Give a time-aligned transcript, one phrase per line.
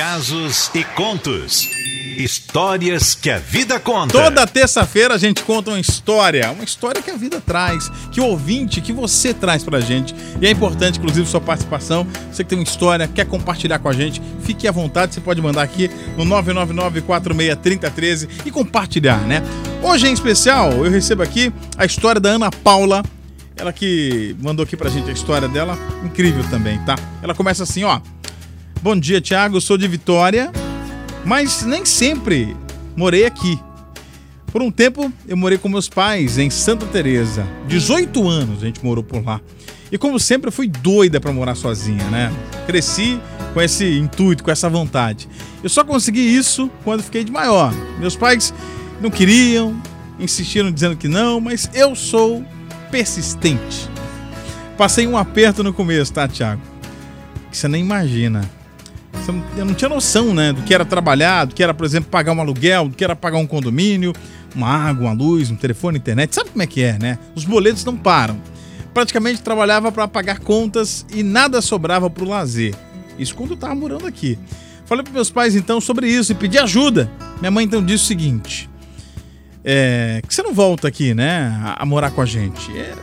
[0.00, 1.68] casos e contos.
[2.16, 4.14] Histórias que a vida conta.
[4.14, 8.24] Toda terça-feira a gente conta uma história, uma história que a vida traz, que o
[8.24, 10.14] ouvinte, que você traz pra gente.
[10.40, 12.06] E é importante, inclusive, sua participação.
[12.32, 15.42] Você que tem uma história, quer compartilhar com a gente, fique à vontade, você pode
[15.42, 19.42] mandar aqui no 999-463013 e compartilhar, né?
[19.82, 23.02] Hoje em especial, eu recebo aqui a história da Ana Paula.
[23.54, 26.96] Ela que mandou aqui pra gente a história dela, incrível também, tá?
[27.22, 28.00] Ela começa assim, ó.
[28.82, 29.60] Bom dia, Thiago.
[29.60, 30.50] Sou de Vitória,
[31.22, 32.56] mas nem sempre
[32.96, 33.60] morei aqui.
[34.46, 37.46] Por um tempo, eu morei com meus pais em Santa Teresa.
[37.68, 39.38] 18 anos a gente morou por lá.
[39.92, 42.32] E como sempre, eu fui doida para morar sozinha, né?
[42.66, 43.20] Cresci
[43.52, 45.28] com esse intuito, com essa vontade.
[45.62, 47.74] Eu só consegui isso quando fiquei de maior.
[47.98, 48.54] Meus pais
[48.98, 49.78] não queriam,
[50.18, 52.42] insistiram dizendo que não, mas eu sou
[52.90, 53.90] persistente.
[54.78, 56.62] Passei um aperto no começo, tá, Thiago?
[57.50, 58.40] Que você nem imagina
[59.56, 62.32] eu não tinha noção, né, do que era trabalhar, do que era, por exemplo, pagar
[62.32, 64.12] um aluguel, do que era pagar um condomínio,
[64.54, 66.34] uma água, uma luz, um telefone, internet.
[66.34, 67.18] Sabe como é que é, né?
[67.34, 68.40] Os boletos não param.
[68.92, 72.74] Praticamente trabalhava para pagar contas e nada sobrava para o lazer.
[73.18, 74.38] Isso quando eu estava morando aqui.
[74.84, 77.10] Falei para meus pais então sobre isso e pedi ajuda.
[77.38, 78.68] Minha mãe então disse o seguinte:
[79.64, 82.76] é, que você não volta aqui, né, a, a morar com a gente.
[82.76, 82.94] É,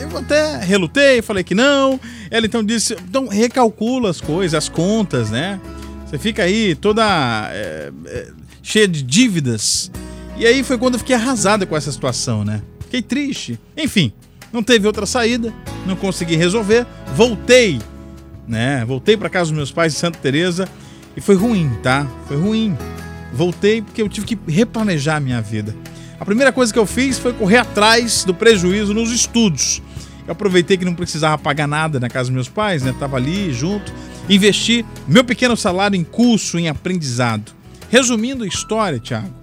[0.00, 1.98] eu até relutei, falei que não.
[2.30, 5.60] Ela então disse: então recalcula as coisas, as contas, né?
[6.06, 7.04] Você fica aí toda
[7.52, 8.28] é, é,
[8.62, 9.90] cheia de dívidas.
[10.36, 12.62] E aí foi quando eu fiquei arrasada com essa situação, né?
[12.80, 13.58] Fiquei triste.
[13.76, 14.12] Enfim,
[14.52, 15.52] não teve outra saída,
[15.86, 16.86] não consegui resolver.
[17.14, 17.78] Voltei,
[18.46, 18.84] né?
[18.86, 20.68] Voltei para casa dos meus pais em Santa Teresa
[21.16, 22.06] e foi ruim, tá?
[22.26, 22.76] Foi ruim.
[23.32, 25.74] Voltei porque eu tive que replanejar a minha vida.
[26.18, 29.82] A primeira coisa que eu fiz foi correr atrás do prejuízo nos estudos.
[30.28, 32.94] Eu aproveitei que não precisava pagar nada na casa dos meus pais, né?
[33.00, 33.90] Tava ali junto.
[34.28, 37.50] Investi meu pequeno salário em curso, em aprendizado.
[37.88, 39.34] Resumindo a história, Thiago.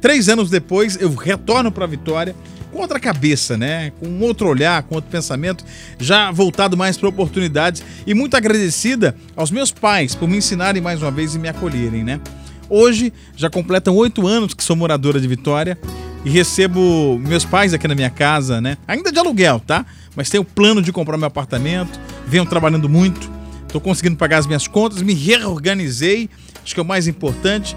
[0.00, 2.34] Três anos depois, eu retorno para Vitória
[2.72, 3.92] com outra cabeça, né?
[4.00, 5.64] Com outro olhar, com outro pensamento,
[5.96, 11.00] já voltado mais para oportunidades e muito agradecida aos meus pais por me ensinarem mais
[11.02, 12.20] uma vez e me acolherem, né?
[12.68, 15.78] Hoje já completam oito anos que sou moradora de Vitória
[16.24, 18.76] e recebo meus pais aqui na minha casa, né?
[18.88, 19.84] Ainda de aluguel, tá?
[20.14, 23.30] Mas tenho plano de comprar meu apartamento, venho trabalhando muito,
[23.66, 26.28] estou conseguindo pagar as minhas contas, me reorganizei,
[26.62, 27.76] acho que é o mais importante.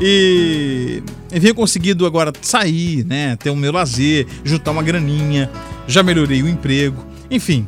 [0.00, 1.02] E,
[1.32, 3.34] e venho conseguindo agora sair, né?
[3.36, 5.50] Ter o meu lazer, juntar uma graninha,
[5.88, 7.04] já melhorei o emprego.
[7.30, 7.66] Enfim,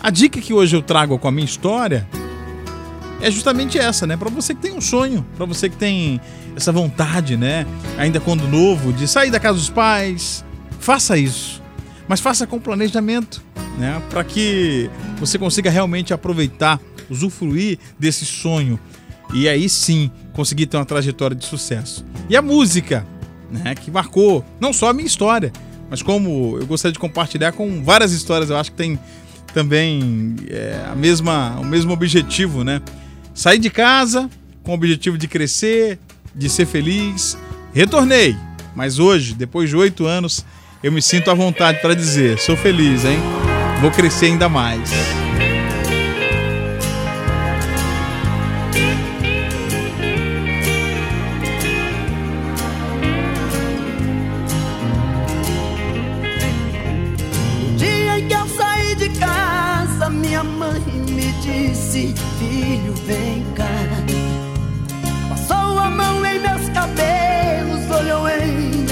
[0.00, 2.06] a dica que hoje eu trago com a minha história
[3.20, 4.16] é justamente essa, né?
[4.16, 6.20] Para você que tem um sonho, para você que tem
[6.54, 7.66] essa vontade, né?
[7.98, 10.44] Ainda quando novo, de sair da casa dos pais,
[10.78, 11.63] faça isso
[12.08, 13.42] mas faça com planejamento,
[13.78, 14.00] né?
[14.10, 18.78] Para que você consiga realmente aproveitar, usufruir desse sonho
[19.32, 22.04] e aí sim conseguir ter uma trajetória de sucesso.
[22.28, 23.06] E a música,
[23.50, 23.74] né?
[23.74, 25.52] Que marcou não só a minha história,
[25.90, 28.98] mas como eu gostaria de compartilhar com várias histórias, eu acho que tem
[29.52, 32.82] também é, a mesma, o mesmo objetivo, né?
[33.32, 34.28] Sair de casa
[34.62, 35.98] com o objetivo de crescer,
[36.34, 37.38] de ser feliz.
[37.72, 38.36] Retornei,
[38.74, 40.44] mas hoje, depois de oito anos,
[40.84, 43.18] eu me sinto à vontade para dizer: sou feliz, hein?
[43.80, 44.90] Vou crescer ainda mais.
[57.62, 63.73] No dia em que eu saí de casa, minha mãe me disse: Filho, vem cá.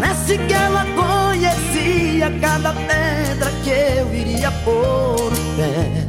[0.00, 6.06] Disse que ela conhecia cada pedra que eu iria pôr o pé.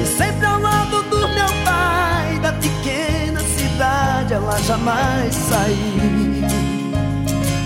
[0.00, 6.48] E sempre ao lado do meu pai, da pequena cidade, ela jamais saiu.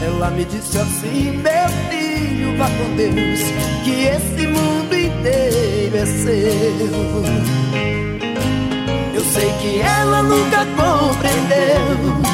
[0.05, 3.41] Ela me disse assim, meu filho, vá com Deus,
[3.85, 6.95] que esse mundo inteiro é seu.
[9.15, 12.34] Eu sei que ela nunca compreendeu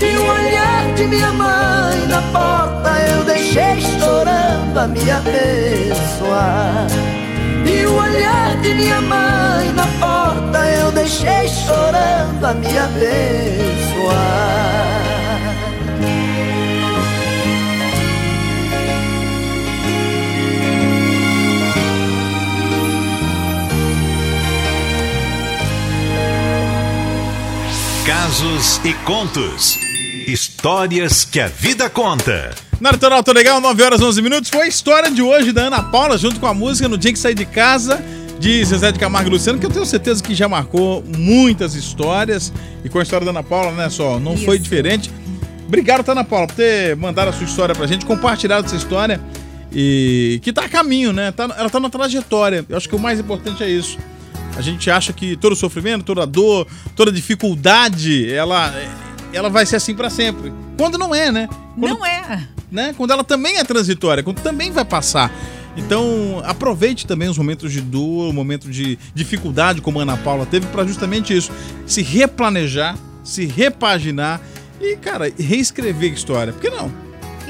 [0.00, 6.86] E o olhar de minha mãe na porta Eu deixei chorando a me abençoar
[7.64, 14.44] E o olhar de minha mãe na porta Eu deixei chorando a me abençoar
[28.06, 29.83] Casos e contos.
[30.26, 32.54] Histórias que a vida conta.
[32.80, 34.50] Na Litoral Tô Legal, 9 horas 11 minutos.
[34.50, 37.18] Foi a história de hoje da Ana Paula, junto com a música No Dia que
[37.18, 38.02] Saí de Casa,
[38.38, 42.52] de Zezé de Camargo e Luciano, que eu tenho certeza que já marcou muitas histórias.
[42.84, 44.44] E com a história da Ana Paula, né, só, não Isso.
[44.44, 45.10] foi diferente.
[45.66, 49.20] Obrigado, tá, Ana Paula, por ter mandado a sua história pra gente, compartilhado essa história.
[49.72, 51.32] E que tá a caminho, né?
[51.32, 52.64] Tá, ela tá na trajetória.
[52.68, 53.98] Eu acho que o mais importante é isso.
[54.56, 58.72] A gente acha que todo sofrimento, toda dor, toda dificuldade, ela,
[59.34, 60.52] ela vai ser assim pra sempre.
[60.78, 61.48] Quando não é, né?
[61.78, 62.48] Quando, Não é.
[62.70, 62.94] né?
[62.96, 65.32] Quando ela também é transitória, quando também vai passar.
[65.76, 70.46] Então, aproveite também os momentos de dor, o momento de dificuldade, como a Ana Paula
[70.46, 71.50] teve, pra justamente isso.
[71.84, 74.40] Se replanejar, se repaginar
[74.80, 76.52] e, cara, reescrever a história.
[76.52, 76.92] Por que não?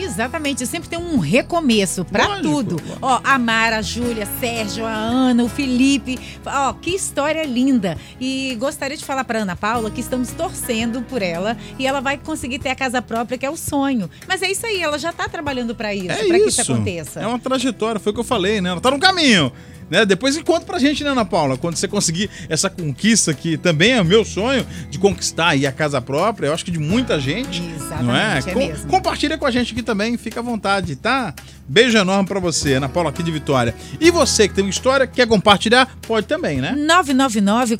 [0.05, 2.83] Exatamente, sempre tem um recomeço pra Lógico, tudo.
[3.01, 6.19] Ó, a Mara, a Júlia, Sérgio, a Ana, o Felipe.
[6.45, 7.97] Ó, que história linda.
[8.21, 12.19] E gostaria de falar pra Ana Paula que estamos torcendo por ela e ela vai
[12.19, 14.09] conseguir ter a casa própria, que é o sonho.
[14.29, 16.61] Mas é isso aí, ela já tá trabalhando pra isso, É pra que isso.
[16.61, 17.21] isso aconteça.
[17.21, 18.71] É uma trajetória, foi o que eu falei, né?
[18.71, 19.51] Ela tá no caminho.
[19.95, 20.05] Né?
[20.05, 21.57] Depois conta pra gente, né, Ana Paula?
[21.57, 25.73] Quando você conseguir essa conquista, que também é o meu sonho, de conquistar aí a
[25.73, 27.63] casa própria, eu acho que de muita gente.
[28.03, 28.39] não é?
[28.39, 28.89] Exatamente, é Com- mesmo.
[28.91, 31.33] Compartilha com a gente aqui também, fica à vontade, tá?
[31.67, 33.75] Beijo enorme pra você, Ana Paula, aqui de Vitória.
[34.01, 36.75] E você que tem uma história, quer compartilhar, pode também, né?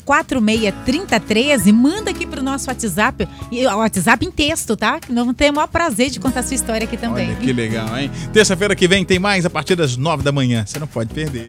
[0.05, 4.99] 999-463013, manda aqui pro nosso WhatsApp, e o WhatsApp em texto, tá?
[4.99, 7.27] Que Nós vamos ter o maior prazer de contar a sua história aqui também.
[7.27, 8.09] Olha que legal, hein?
[8.33, 10.63] Terça-feira que vem tem mais a partir das nove da manhã.
[10.65, 11.43] Você não pode perder.